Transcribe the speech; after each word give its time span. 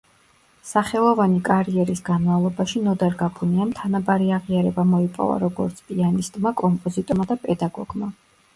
სახელოვანი 0.67 1.41
კარიერის 1.49 2.01
განმავლობაში 2.07 2.81
ნოდარ 2.87 3.13
გაბუნიამ 3.21 3.75
თანაბარი 3.81 4.33
აღიარება 4.39 4.87
მოიპოვა 4.95 5.39
როგორც 5.47 5.85
პიანისტმა, 5.93 6.57
კომპოზიტორმა 6.67 7.31
და 7.35 7.41
პედაგოგმა. 7.49 8.15